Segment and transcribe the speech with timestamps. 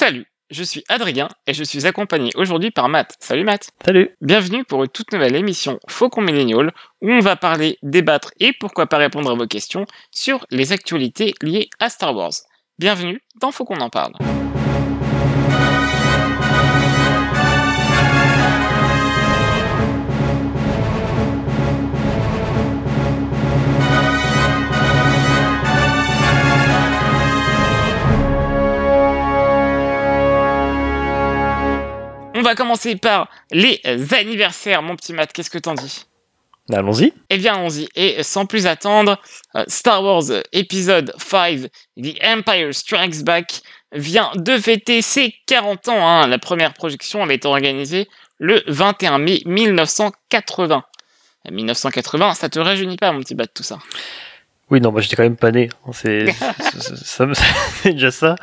[0.00, 3.16] Salut, je suis Adrien et je suis accompagné aujourd'hui par Matt.
[3.20, 3.68] Salut Matt.
[3.84, 4.16] Salut.
[4.22, 8.86] Bienvenue pour une toute nouvelle émission Faucon Millennial où on va parler, débattre et pourquoi
[8.86, 12.32] pas répondre à vos questions sur les actualités liées à Star Wars.
[12.78, 14.14] Bienvenue dans Faut qu'on en parle.
[32.40, 35.30] On va commencer par les anniversaires, mon petit Matt.
[35.30, 36.06] Qu'est-ce que t'en dis?
[36.72, 37.12] Allons-y.
[37.28, 37.86] Eh bien, allons-y.
[37.94, 39.20] Et sans plus attendre,
[39.56, 40.22] euh, Star Wars
[40.52, 41.66] Episode 5,
[42.02, 43.60] The Empire Strikes Back,
[43.92, 46.08] vient de fêter ses 40 ans.
[46.08, 46.28] Hein.
[46.28, 48.08] La première projection avait été organisée
[48.38, 50.82] le 21 mai 1980.
[51.50, 53.78] 1980, ça te rajeunit pas, mon petit Bat, tout ça?
[54.70, 55.68] Oui, non, moi j'étais quand même pas né.
[55.92, 56.30] C'est
[56.78, 57.26] ça,
[57.82, 58.36] c'est déjà ça.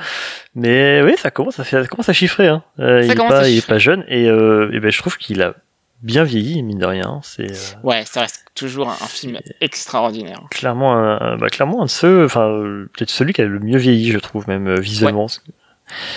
[0.55, 2.48] Mais oui, ça commence à ça commence à chiffrer.
[2.48, 2.63] Hein.
[2.80, 5.42] Euh, il, est pas, il est pas jeune et, euh, et ben je trouve qu'il
[5.42, 5.55] a
[6.02, 7.20] bien vieilli mine de rien.
[7.23, 10.42] C'est euh, ouais, ça reste toujours un, film extraordinaire.
[10.52, 12.48] Clairement, un, bah, clairement un de ceux, enfin
[12.94, 15.25] peut-être celui qui a le mieux vieilli, je trouve même euh, visuellement.
[15.25, 15.53] Ouais.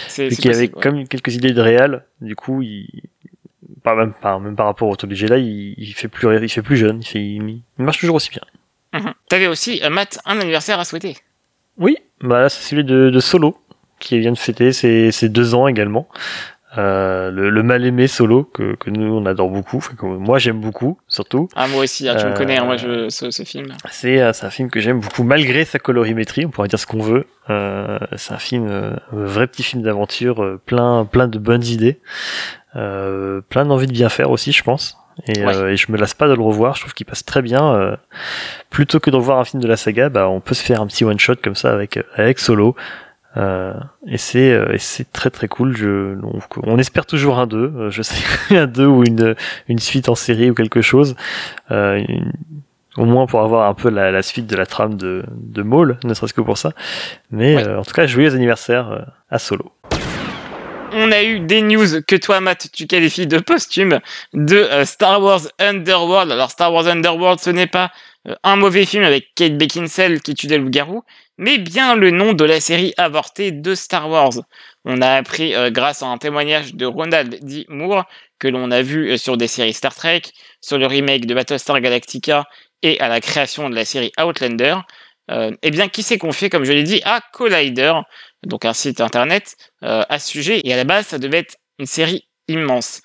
[0.09, 2.05] C'est qui avait comme quelques idées de réel.
[2.21, 2.89] Du coup, il
[3.83, 6.63] pas même, pas, même par rapport au Toby là, il, il, fait plus, il fait
[6.63, 7.01] plus jeune.
[7.01, 8.43] Il, fait, il, marche toujours aussi bien.
[8.93, 9.11] Mmh.
[9.29, 11.17] T'avais aussi, euh, Matt, un anniversaire à souhaiter.
[11.79, 13.57] Oui, bah c'est celui de, de, Solo,
[13.99, 16.09] qui vient de fêter ses, ses deux ans également.
[16.79, 20.39] Euh, le, le, mal aimé solo que, que nous on adore beaucoup enfin, que moi
[20.39, 23.43] j'aime beaucoup surtout ah moi aussi ah, tu me connais hein, moi je, ce, ce
[23.43, 26.87] film c'est euh, un film que j'aime beaucoup malgré sa colorimétrie on pourrait dire ce
[26.87, 31.27] qu'on veut euh, c'est un film euh, un vrai petit film d'aventure euh, plein plein
[31.27, 31.99] de bonnes idées
[32.73, 35.73] plein d'envie de bien faire aussi je pense et, ouais.
[35.73, 37.97] et, je me lasse pas de le revoir je trouve qu'il passe très bien
[38.71, 40.87] plutôt que de revoir un film de la saga bah on peut se faire un
[40.87, 42.75] petit one shot comme ça avec avec solo
[43.37, 43.75] euh,
[44.07, 45.77] et c'est euh, c'est très très cool.
[45.77, 47.57] Je, on, on espère toujours un 2.
[47.57, 48.23] Euh, je sais
[48.57, 49.37] un 2 ou une
[49.69, 51.15] une suite en série ou quelque chose.
[51.71, 52.33] Euh, une,
[52.97, 55.99] au moins pour avoir un peu la, la, suite de la trame de, de Maul,
[56.03, 56.73] ne serait-ce que pour ça.
[57.31, 57.77] Mais ouais.
[57.77, 59.73] en tout cas, joyeux anniversaire à Solo.
[60.93, 64.01] On a eu des news que toi, Matt, tu qualifies de posthume
[64.33, 66.33] de Star Wars Underworld.
[66.33, 67.93] Alors, Star Wars Underworld, ce n'est pas
[68.43, 71.03] un mauvais film avec Kate Beckinsale qui tue des loups-garous,
[71.39, 74.43] mais bien le nom de la série avortée de Star Wars.
[74.85, 77.65] On a appris euh, grâce à un témoignage de Ronald D.
[77.69, 78.05] Moore
[78.39, 80.23] que l'on a vu euh, sur des séries Star Trek,
[80.61, 82.45] sur le remake de Battlestar Galactica
[82.83, 84.77] et à la création de la série Outlander.
[85.31, 87.95] Euh, eh bien, qui s'est confié, comme je l'ai dit, à Collider,
[88.45, 90.61] donc un site internet, euh, à ce sujet.
[90.65, 93.03] Et à la base, ça devait être une série immense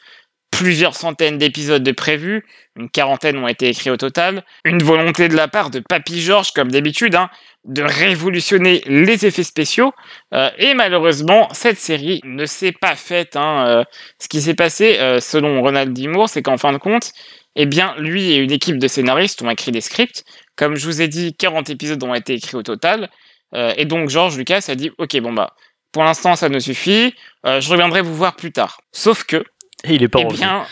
[0.52, 2.46] plusieurs centaines d'épisodes de prévus,
[2.78, 6.54] une quarantaine ont été écrits au total, une volonté de la part de Papy George,
[6.54, 7.30] comme d'habitude, hein,
[7.66, 9.92] de révolutionner les effets spéciaux,
[10.34, 13.36] euh, et malheureusement, cette série ne s'est pas faite.
[13.36, 13.84] Hein,
[14.18, 16.08] ce qui s'est passé, selon Ronald D.
[16.08, 17.12] Moore, c'est qu'en fin de compte,
[17.56, 20.24] eh bien, lui et une équipe de scénaristes ont écrit des scripts.
[20.56, 23.10] Comme je vous ai dit, 40 épisodes ont été écrits au total,
[23.54, 25.56] euh, et donc George Lucas a dit, ok, bon bah,
[25.92, 28.82] pour l'instant, ça ne suffit, euh, je reviendrai vous voir plus tard.
[28.92, 29.38] Sauf que,
[29.84, 30.66] et il est pas eh bien,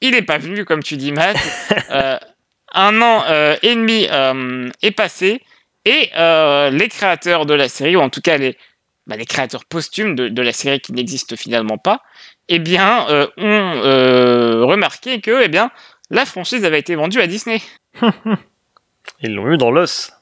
[0.00, 1.36] il n'est pas venu, comme tu dis, Matt.
[1.90, 2.18] euh,
[2.76, 3.24] un an
[3.62, 4.08] et demi
[4.82, 5.40] est passé
[5.84, 6.10] et
[6.72, 8.58] les créateurs de la série, ou en tout cas les,
[9.06, 12.02] bah, les créateurs posthumes de, de, la série qui n'existent finalement pas,
[12.48, 15.70] eh bien, euh, ont remarqué que eh bien,
[16.10, 17.60] la franchise avait été vendue à Disney.
[19.22, 20.12] Ils l'ont eu dans l'os.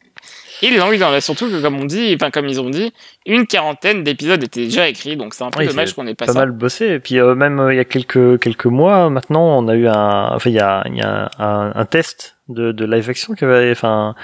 [0.62, 1.20] Ils l'ont eu dans la...
[1.20, 2.93] Surtout que, comme on dit, enfin, comme ils ont dit,
[3.26, 6.26] une quarantaine d'épisodes étaient déjà écrits, donc c'est un peu oui, dommage qu'on ait pas,
[6.26, 6.38] pas ça.
[6.38, 6.87] mal bossé.
[6.87, 9.88] Et puis, euh, même euh, il y a quelques, quelques mois, maintenant, on a eu
[9.88, 13.34] un, enfin, il y a, il y a un, un, test de, de live action
[13.34, 14.15] qui avait, enfin,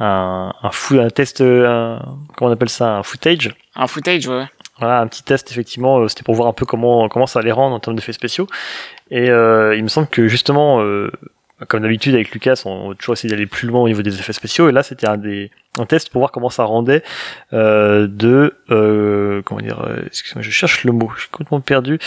[0.00, 2.00] un, un, fou, un test, un,
[2.36, 3.54] comment on appelle ça, un footage.
[3.76, 4.46] Un footage, ouais.
[4.78, 7.52] Voilà, un petit test effectivement, euh, c'était pour voir un peu comment comment ça allait
[7.52, 8.48] rendre en termes d'effets spéciaux.
[9.10, 11.12] Et euh, il me semble que justement, euh,
[11.68, 14.32] comme d'habitude avec Lucas, on va toujours essayer d'aller plus loin au niveau des effets
[14.32, 14.68] spéciaux.
[14.68, 17.02] Et là, c'était un des un test pour voir comment ça rendait
[17.52, 19.84] euh, de euh, comment dire.
[19.86, 21.10] Euh, excusez-moi, je cherche le mot.
[21.16, 21.98] Je suis complètement perdu.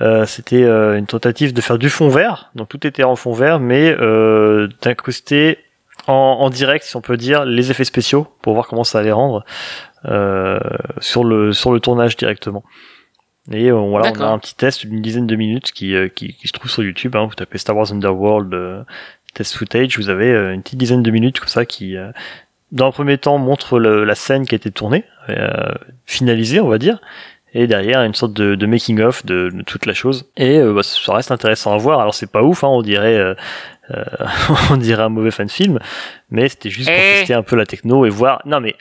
[0.00, 2.50] Euh, c'était euh, une tentative de faire du fond vert.
[2.54, 5.58] Donc tout était en fond vert, mais euh, d'incruster
[6.06, 9.12] en, en, direct, si on peut dire, les effets spéciaux pour voir comment ça allait
[9.12, 9.44] rendre
[11.00, 12.62] sur le sur le tournage directement.
[13.52, 16.34] Et euh, voilà, on a un petit test d'une dizaine de minutes qui, euh, qui,
[16.34, 17.14] qui, se trouve sur YouTube.
[17.14, 18.82] Hein, vous tapez Star Wars Underworld euh,
[19.34, 21.94] test footage, vous avez une petite dizaine de minutes comme ça qui,
[22.72, 25.04] dans un premier temps, montre le, la scène qui a été tournée,
[26.06, 27.00] finalisée, on va dire.
[27.52, 30.24] Et derrière, une sorte de, de making of de, de, toute la chose.
[30.38, 32.00] Et bah, ça reste intéressant à voir.
[32.00, 33.36] Alors c'est pas ouf, hein, on dirait.
[34.70, 35.78] on dirait un mauvais fan film,
[36.30, 37.18] mais c'était juste pour Eh.
[37.18, 38.40] tester un peu la techno et voir.
[38.46, 38.74] Non mais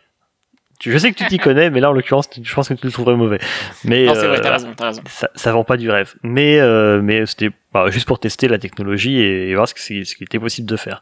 [0.81, 2.91] Je sais que tu t'y connais, mais là en l'occurrence, je pense que tu le
[2.91, 3.39] trouverais mauvais.
[3.83, 5.01] Mais non, c'est vrai, euh, t'as raison, t'as raison.
[5.07, 6.15] ça, ça vend pas du rêve.
[6.23, 10.15] Mais euh, mais c'était bah, juste pour tester la technologie et, voir ce, que ce
[10.15, 11.01] qui était possible de faire.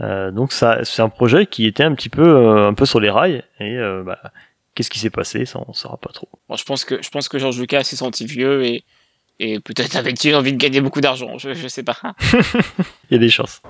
[0.00, 3.10] Euh, donc ça, c'est un projet qui était un petit peu un peu sur les
[3.10, 4.18] rails et bah,
[4.74, 6.28] qu'est-ce qui s'est passé, ça on saura pas trop.
[6.48, 8.84] Bon, je pense que je pense que George Lucas s'est senti vieux et
[9.40, 11.38] et peut-être avait-il envie de gagner beaucoup d'argent.
[11.38, 11.96] Je, je sais pas.
[13.10, 13.62] Il y a des chances.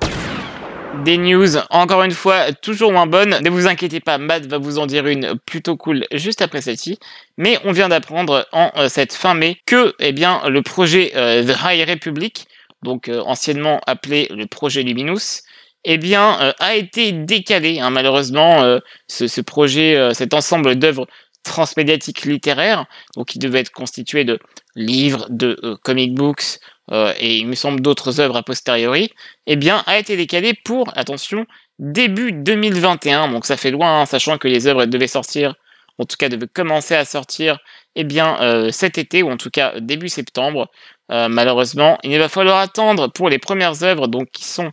[1.03, 3.39] Des news, encore une fois, toujours moins bonnes.
[3.43, 6.99] Ne vous inquiétez pas, Matt va vous en dire une plutôt cool juste après celle-ci.
[7.37, 11.43] Mais on vient d'apprendre en euh, cette fin mai que, eh bien, le projet euh,
[11.43, 12.47] The High Republic,
[12.83, 15.43] donc euh, anciennement appelé le projet Luminous,
[15.85, 17.81] eh bien, a été décalé.
[17.81, 17.91] hein.
[17.91, 21.07] malheureusement, ce, projet, cet ensemble d'œuvres
[21.43, 22.87] transmédiatiques littéraires,
[23.17, 24.39] donc il devait être constitué de
[24.75, 26.59] livres, de comic books
[26.93, 29.11] et il me semble d'autres œuvres a posteriori,
[29.47, 31.47] eh bien, a été décalé pour, attention,
[31.79, 33.29] début 2021.
[33.29, 35.55] Donc ça fait loin, hein, sachant que les œuvres devaient sortir,
[35.99, 37.59] en tout cas devaient commencer à sortir,
[37.97, 40.71] eh bien, euh, cet été, ou en tout cas début septembre.
[41.11, 44.71] Euh, malheureusement, il va falloir attendre pour les premières œuvres, donc qui sont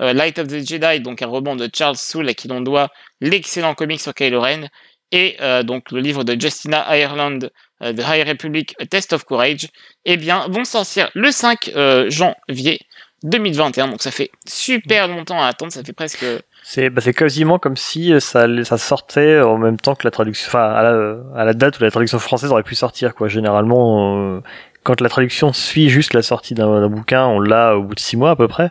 [0.00, 2.88] euh, Light of the Jedi, donc un roman de Charles Soule à qui l'on doit
[3.20, 4.68] l'excellent comic sur Kylo Ren,
[5.12, 7.48] et euh, donc le livre de Justina Ireland, euh,
[7.92, 9.68] The High Republic, A Test of Courage,
[10.04, 12.80] eh bien, vont sortir le 5 euh, janvier
[13.24, 13.88] 2021.
[13.88, 16.24] Donc ça fait super longtemps à attendre, ça fait presque...
[16.66, 18.46] C'est bah, quasiment comme si euh, ça,
[18.78, 21.90] sortait en même temps que la traduction, enfin à la, à la date où la
[21.90, 23.28] traduction française aurait pu sortir quoi.
[23.28, 24.40] Généralement, euh,
[24.82, 28.16] quand la traduction suit juste la sortie d'un bouquin, on l'a au bout de six
[28.16, 28.70] mois à peu près.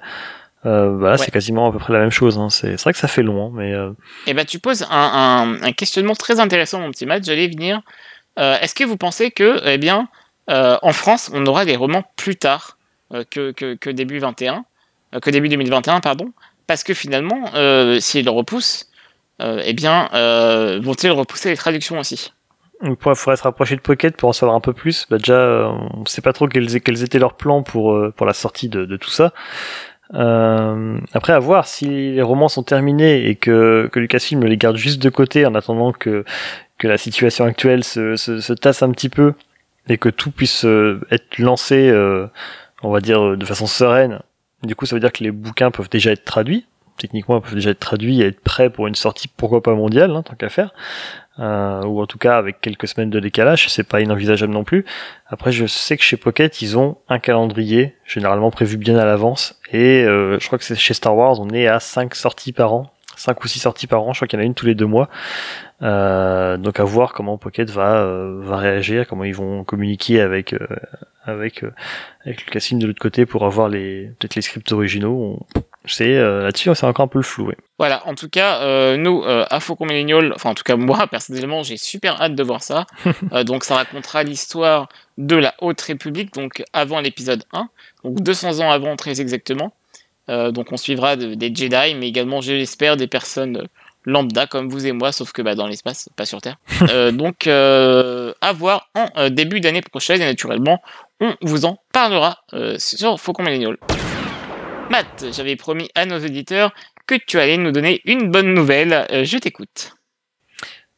[0.66, 1.18] Euh, bah Ouais.
[1.18, 2.38] c'est quasiment à peu près la même chose.
[2.39, 2.50] Hein.
[2.50, 3.92] C'est vrai que ça fait long, hein, mais euh,
[4.27, 7.24] Eh ben, tu poses un, un- un questionnement très intéressant, mon petit match.
[7.25, 7.81] J'allais venir.
[8.39, 10.09] Euh, Est-ce que vous pensez que, eh bien,
[10.50, 12.77] euh, en France, on aura des romans plus tard
[13.13, 14.65] euh, que, que, début 21,
[15.13, 16.31] euh, que début 2021, pardon
[16.68, 17.45] Parce que finalement,
[18.00, 18.89] s'ils le repoussent,
[19.39, 20.09] eh bien,
[20.81, 22.31] vont-ils repousser les traductions aussi?
[22.81, 25.06] Il faudrait se rapprocher de Pocket pour en savoir un peu plus.
[25.09, 28.97] Bah, déjà, on sait pas trop quels, étaient leurs plans pour pour la sortie de,
[28.97, 29.33] tout ça.
[30.13, 35.01] Après, à voir si les romans sont terminés et que, que Lucasfilm les garde juste
[35.01, 36.24] de côté en attendant que,
[36.83, 39.35] que la situation actuelle se, se, se tasse un petit peu
[39.88, 42.27] et que tout puisse euh, être lancé, euh,
[42.81, 44.19] on va dire, de façon sereine.
[44.63, 46.65] Du coup, ça veut dire que les bouquins peuvent déjà être traduits.
[46.97, 50.12] Techniquement, ils peuvent déjà être traduits et être prêts pour une sortie, pourquoi pas mondiale,
[50.12, 50.74] hein, tant qu'à faire.
[51.39, 54.83] Euh, ou en tout cas avec quelques semaines de décalage, c'est pas inenvisageable non plus.
[55.27, 59.57] Après, je sais que chez Pocket, ils ont un calendrier généralement prévu bien à l'avance,
[59.71, 62.93] et je crois que c'est chez Star Wars, on est à 5 sorties par an,
[63.18, 64.75] 5 ou 6 sorties par an, je crois qu'il y en a une tous les
[64.75, 65.10] deux mois.
[65.81, 70.54] Euh, donc à voir comment Pocket va euh, va réagir, comment ils vont communiquer avec
[70.54, 70.60] euh,
[71.25, 71.71] avec euh,
[72.25, 75.39] avec Lucasfilm de l'autre côté pour avoir les peut-être les scripts originaux.
[75.56, 77.48] On- C'est euh, là-dessus, c'est encore un peu le flou.
[77.48, 77.57] ouais.
[77.77, 81.07] Voilà, en tout cas, euh, nous, euh, à Faucon Millennial, enfin en tout cas moi
[81.07, 82.86] personnellement, j'ai super hâte de voir ça.
[83.33, 84.88] Euh, donc ça racontera l'histoire
[85.18, 87.68] de la Haute République, donc avant l'épisode 1,
[88.06, 89.74] donc 200 ans avant très exactement.
[90.29, 93.67] Euh, donc on suivra de- des Jedi, mais également, je l'espère, des personnes
[94.05, 96.57] lambda comme vous et moi, sauf que bah, dans l'espace, pas sur Terre.
[96.89, 100.81] Euh, donc euh, à voir en euh, début d'année prochaine, et naturellement,
[101.21, 102.39] on vous en parlera
[102.77, 103.77] sur Faucon Millennial.
[104.89, 106.71] Matt, j'avais promis à nos auditeurs
[107.07, 109.05] que tu allais nous donner une bonne nouvelle.
[109.23, 109.93] Je t'écoute.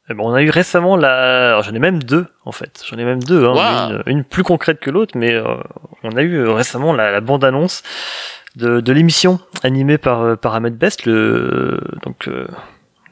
[0.09, 1.47] Eh ben, on a eu récemment la.
[1.49, 2.83] alors, J'en ai même deux en fait.
[2.87, 3.45] J'en ai même deux.
[3.45, 3.53] Hein,
[3.89, 4.01] Wow.
[4.07, 5.35] une, une plus concrète que l'autre, mais
[6.03, 7.83] on a eu récemment la, la bande annonce
[8.55, 12.47] de, de l'émission animée par euh, par Ahmed Best, le donc euh,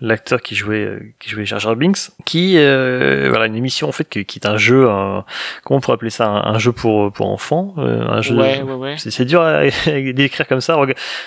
[0.02, 3.92] l'acteur qui jouait euh, qui jouait Jar Jar Binks, qui euh, voilà une émission en
[3.92, 5.26] fait qui, qui est un jeu, un,
[5.64, 8.36] comment on pourrait appeler ça, un, un jeu pour pour enfants, un jeu.
[8.36, 8.96] Ouais, ouais, ouais.
[8.98, 9.70] C'est dur à, à
[10.14, 10.78] décrire comme ça.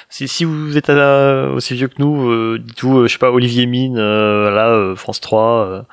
[0.09, 3.67] Si, si vous êtes euh, aussi vieux que nous, euh, dites-vous, je sais pas, Olivier
[3.67, 5.87] Mine, euh, là, euh, France 3,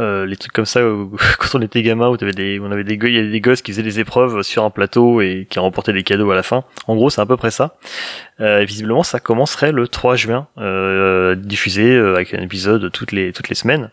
[0.00, 2.84] euh, les trucs comme ça, où, quand on était gamin, où t'avais des, on avait
[2.84, 5.58] des, il y avait des gosses qui faisaient des épreuves sur un plateau et qui
[5.58, 6.64] remportaient des cadeaux à la fin.
[6.86, 7.76] En gros, c'est à peu près ça.
[8.40, 13.12] Euh, et visiblement, ça commencerait le 3 juin, euh, diffusé euh, avec un épisode toutes
[13.12, 13.90] les, toutes les semaines.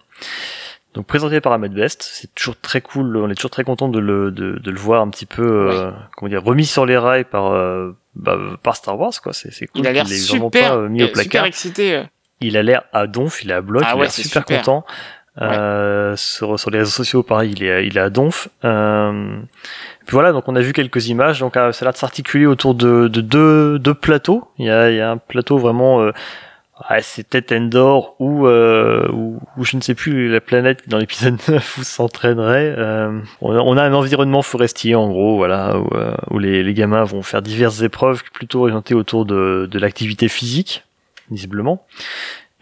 [0.93, 3.97] Donc présenté par Ahmed Best, c'est toujours très cool, on est toujours très content de
[3.97, 7.23] le, de, de le voir un petit peu, euh, comment dire, remis sur les rails
[7.23, 9.33] par, euh, bah, par Star Wars, quoi.
[9.33, 11.45] C'est, c'est cool Il a l'air super, pas mis au super placard.
[11.45, 12.03] excité.
[12.41, 14.43] Il a l'air à donf, il est à bloc, Ah il a ouais, l'air super,
[14.43, 14.57] super.
[14.59, 14.85] content.
[15.41, 18.49] Euh, sur, les réseaux sociaux, pareil, il est, il est à donf.
[18.63, 19.37] Euh,
[20.05, 21.39] puis voilà, donc on a vu quelques images.
[21.39, 24.47] Donc euh, ça a l'air de s'articuler autour de, de deux, deux plateaux.
[24.59, 26.07] Il y a, il y a un plateau vraiment,
[27.01, 31.83] c'est peut-être Endor ou, ou, je ne sais plus la planète dans l'épisode 9 où
[31.83, 32.75] s'entraînerait.
[33.41, 35.89] On, a, un environnement forestier en gros, voilà, où,
[36.29, 40.83] où les, les gamins vont faire diverses épreuves plutôt orientées autour de, de l'activité physique,
[41.31, 41.85] visiblement.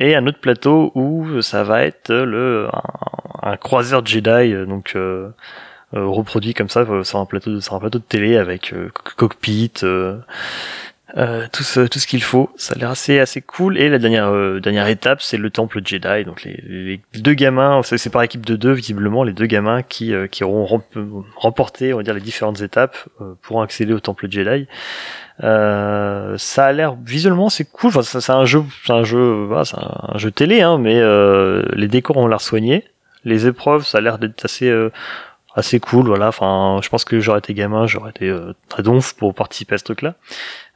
[0.02, 2.68] Et un autre plateau où ça va être le
[3.42, 4.98] un, croiseur Jedi, donc
[5.94, 8.74] reproduit comme ça sur un plateau de, sur un plateau de télé avec
[9.18, 9.72] cockpit.
[11.18, 12.50] Euh, tout ce, tout ce qu'il faut.
[12.56, 13.78] Ça a l'air assez, assez cool.
[13.78, 16.24] Et la dernière, euh, dernière étape, c'est le temple Jedi.
[16.24, 20.14] Donc les, les deux gamins, c'est par équipe de deux, visiblement, les deux gamins qui,
[20.14, 20.82] euh, qui auront
[21.36, 22.98] remporté, on va dire, les différentes étapes
[23.42, 24.68] pour accéder au temple Jedi.
[25.42, 27.90] Ça a l'air visuellement c'est cool.
[27.90, 31.02] Enfin, c'est un jeu, c'est un jeu, voilà, c'est un, jeu télé, hein, mais
[31.76, 32.86] les décors ont l'air soignés.
[33.24, 34.72] Les épreuves, ça a l'air d'être assez
[35.54, 38.34] assez cool voilà enfin je pense que j'aurais été gamin j'aurais été
[38.70, 40.16] très donf pour participer à ce truc là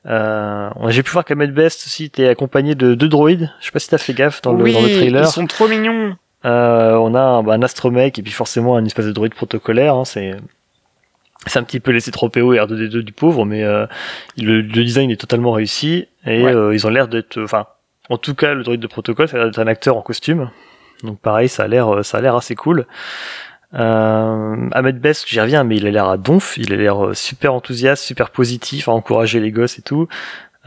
[0.07, 3.51] euh, j'ai pu voir qu'à Best aussi, t'es accompagné de deux droïdes.
[3.59, 5.23] Je sais pas si t'as fait gaffe dans, le, dans le trailer.
[5.23, 6.15] Ils sont trop mignons.
[6.45, 9.95] Euh, on a un, bah, un astromech et puis forcément un espèce de droïde protocolaire.
[9.95, 10.35] Hein, c'est
[11.45, 13.85] c'est un petit peu laissé trop PO et R2D2 du pauvre, mais euh,
[14.37, 17.67] le, le, design est totalement réussi et euh, ils ont l'air d'être, enfin,
[18.09, 20.49] en tout cas le droïde de protocole, ça a l'air d'être un acteur en costume.
[21.03, 22.85] Donc pareil, ça a l'air, ça a l'air assez cool.
[23.73, 27.13] Euh, Ahmed Best, j'y reviens, mais il a l'air à donf, il a l'air euh,
[27.13, 30.07] super enthousiaste, super positif, à encourager les gosses et tout.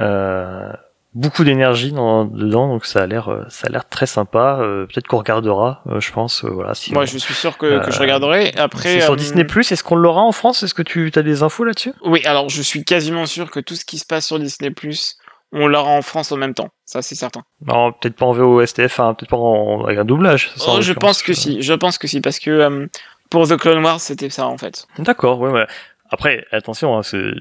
[0.01, 0.73] Euh,
[1.19, 4.59] beaucoup d'énergie dedans, donc ça a l'air, euh, ça a l'air très sympa.
[4.61, 6.45] Euh, peut-être qu'on regardera, je pense.
[6.45, 6.75] voilà.
[6.75, 8.55] Si Moi, je suis sûr que, que je regarderai.
[8.57, 10.63] Après, sur Disney Plus, est-ce qu'on l'aura en France?
[10.63, 11.93] Est-ce que tu as des infos là-dessus?
[12.03, 15.19] Oui, alors je suis quasiment sûr que tout ce qui se passe sur Disney Plus
[15.53, 16.69] on l'aura en France en même temps.
[16.85, 17.43] Ça, c'est certain.
[17.67, 20.51] Non, peut-être pas en VOSTF, hein, peut-être pas en, avec un doublage.
[20.67, 21.63] Oh, je pense que si.
[21.63, 22.87] Je pense que si, parce que euh,
[23.31, 24.87] pour The Clone Wars, c'était ça, en fait.
[24.99, 25.67] D'accord, ouais, ouais.
[26.11, 27.33] Après, attention, hein, c'est,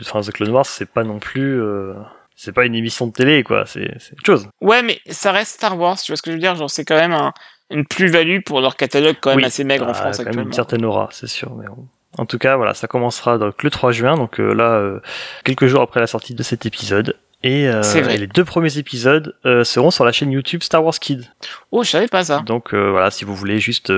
[0.00, 1.94] enfin, The Clone Wars, c'est pas non plus, euh,
[2.44, 3.66] c'est pas une émission de télé, quoi.
[3.66, 4.48] C'est, autre chose.
[4.60, 5.96] Ouais, mais ça reste Star Wars.
[6.00, 6.56] Tu vois ce que je veux dire?
[6.56, 7.16] Genre, c'est quand même
[7.70, 10.40] une plus-value pour leur catalogue quand même assez maigre en ah, France quand actuellement.
[10.40, 11.66] Même une certaine aura, c'est sûr, mais
[12.18, 15.00] en tout cas, voilà, ça commencera donc le 3 juin, donc euh, là, euh,
[15.44, 17.16] quelques jours après la sortie de cet épisode.
[17.44, 17.82] Et, euh,
[18.16, 21.28] les deux premiers épisodes seront sur la chaîne YouTube Star Wars Kids.
[21.70, 22.40] Oh, je savais pas ça.
[22.40, 23.92] Donc voilà, si vous voulez juste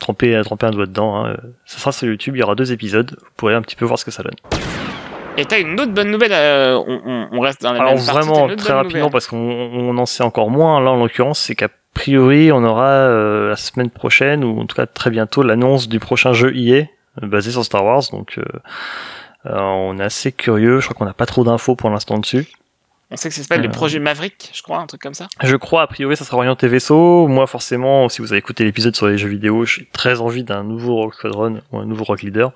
[0.00, 3.16] tremper, tremper un doigt dedans, hein, ça sera sur YouTube, il y aura deux épisodes,
[3.20, 4.36] vous pourrez un petit peu voir ce que ça donne.
[5.36, 8.72] Et t'as une autre bonne nouvelle, on, on, reste dans la Alors même vraiment très
[8.72, 13.08] rapidement parce qu'on en sait encore moins là en l'occurrence, c'est qu'à priori on aura
[13.48, 16.86] la semaine prochaine ou en tout cas très bientôt l'annonce du prochain jeu EA
[17.22, 18.02] basé sur Star Wars.
[18.12, 18.42] Donc, euh,
[19.46, 20.80] euh, on est assez curieux.
[20.80, 22.46] Je crois qu'on n'a pas trop d'infos pour l'instant dessus.
[23.10, 25.28] On sait que ça s'appelle le euh, projet Maverick, je crois, un truc comme ça.
[25.40, 27.28] Je crois, a priori, ça sera orienté vaisseau.
[27.28, 30.64] Moi, forcément, si vous avez écouté l'épisode sur les jeux vidéo, j'ai très envie d'un
[30.64, 32.52] nouveau Rock Squadron ou un nouveau Rock Leader.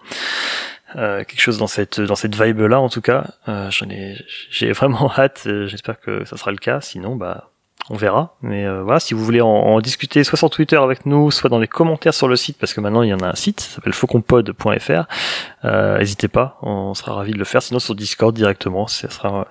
[0.94, 4.16] Quelque chose dans cette dans cette vibe là en tout cas j'en ai
[4.50, 7.50] j'ai vraiment hâte j'espère que ça sera le cas sinon bah
[7.90, 8.36] on verra.
[8.40, 11.58] Mais euh, voilà, si vous voulez en, discuter, soit sur Twitter avec nous, soit dans
[11.58, 13.76] les commentaires sur le site, parce que maintenant il y en a un site, ça
[13.76, 15.04] s'appelle fauconpod.fr.
[15.64, 17.62] Euh, n'hésitez pas, on sera ravis de le faire.
[17.62, 19.44] Sinon sur Discord directement, ça sera euh,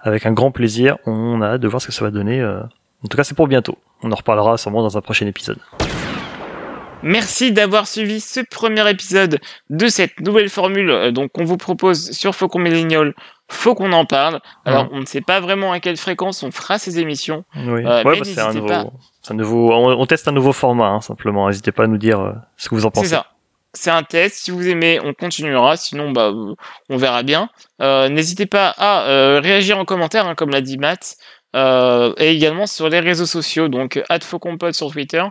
[0.00, 0.96] avec un grand plaisir.
[1.04, 2.42] On a hâte de voir ce que ça va donner.
[2.44, 3.78] En tout cas, c'est pour bientôt.
[4.02, 5.58] On en reparlera sûrement dans un prochain épisode.
[7.02, 9.38] Merci d'avoir suivi ce premier épisode
[9.70, 13.14] de cette nouvelle formule donc qu'on vous propose sur Faucon Millennial
[13.48, 14.40] faut qu'on en parle.
[14.64, 17.44] Alors, on ne sait pas vraiment à quelle fréquence on fera ces émissions.
[17.54, 18.92] Oui, euh, ouais, bah, c'est un nouveau,
[19.30, 21.46] un nouveau, on, teste un nouveau format, hein, simplement.
[21.48, 23.08] N'hésitez pas à nous dire euh, ce que vous en pensez.
[23.08, 23.26] C'est ça.
[23.72, 24.36] C'est un test.
[24.36, 25.76] Si vous aimez, on continuera.
[25.76, 26.32] Sinon, bah,
[26.88, 27.50] on verra bien.
[27.82, 31.16] Euh, N'hésitez pas à euh, réagir en commentaire, hein, comme l'a dit Matt,
[31.54, 33.68] euh, et également sur les réseaux sociaux.
[33.68, 35.22] Donc, @fauconpod sur Twitter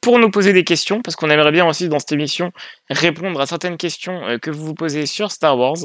[0.00, 2.52] pour nous poser des questions, parce qu'on aimerait bien aussi dans cette émission
[2.90, 5.78] répondre à certaines questions euh, que vous vous posez sur Star Wars,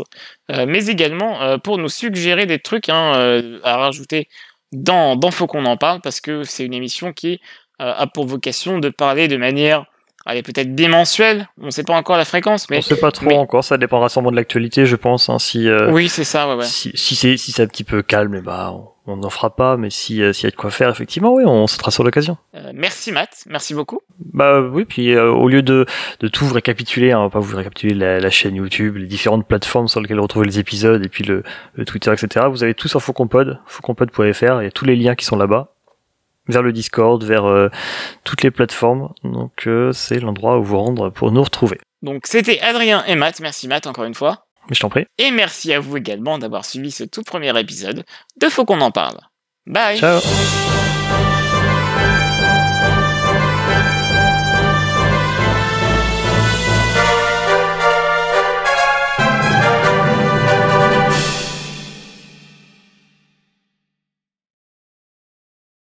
[0.51, 4.27] euh, mais également euh, pour nous suggérer des trucs hein, à rajouter
[4.73, 7.39] dans, dans Faut qu'on en parle, parce que c'est une émission qui
[7.81, 9.85] a pour vocation de parler de manière
[10.25, 12.97] elle est peut-être bimensuelle, on ne sait pas encore la fréquence, mais on ne sait
[12.97, 15.29] pas trop encore, ça dépendra sûrement de l'actualité, je pense.
[15.29, 16.65] Hein, si oui, c'est ça, ouais, ouais.
[16.65, 19.29] Si, si c'est si c'est un petit peu calme, et eh bah ben, on n'en
[19.29, 21.91] fera pas, mais si euh, s'il y a de quoi faire, effectivement, oui, on sautera
[21.91, 22.37] sur l'occasion.
[22.55, 24.01] Euh, merci Matt, merci beaucoup.
[24.33, 25.85] Bah oui, puis euh, au lieu de,
[26.19, 29.47] de tout vous récapituler, hein, on va pas vous récapituler la, chaîne YouTube, les différentes
[29.47, 31.43] plateformes sur lesquelles retrouver les épisodes, et puis le,
[31.85, 32.45] Twitter, etc.
[32.49, 35.73] Vous avez tout sur Fauconpod, fauconpod.fr, il y a tous les liens qui sont là-bas,
[36.47, 37.69] vers le Discord, vers
[38.23, 39.13] toutes les plateformes.
[39.23, 41.79] Donc c'est l'endroit où vous rendre pour nous retrouver.
[42.01, 44.45] Donc c'était Adrien et Matt, merci Matt encore une fois.
[44.71, 45.05] Je t'en prie.
[45.17, 48.03] Et merci à vous également d'avoir suivi ce tout premier épisode
[48.39, 49.17] de Faut qu'on en parle.
[49.65, 50.19] Bye Ciao